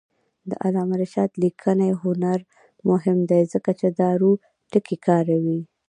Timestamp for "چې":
3.79-3.87